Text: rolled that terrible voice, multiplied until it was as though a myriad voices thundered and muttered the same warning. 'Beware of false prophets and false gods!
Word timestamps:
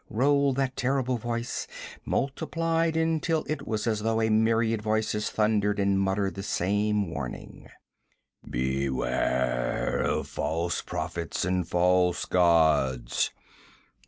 rolled 0.09 0.55
that 0.55 0.75
terrible 0.75 1.19
voice, 1.19 1.67
multiplied 2.05 2.97
until 2.97 3.45
it 3.47 3.67
was 3.67 3.85
as 3.85 3.99
though 3.99 4.19
a 4.19 4.31
myriad 4.31 4.81
voices 4.81 5.29
thundered 5.29 5.77
and 5.77 5.99
muttered 5.99 6.33
the 6.33 6.41
same 6.41 7.07
warning. 7.11 7.69
'Beware 8.49 9.99
of 9.99 10.27
false 10.27 10.81
prophets 10.81 11.45
and 11.45 11.67
false 11.67 12.25
gods! 12.25 13.29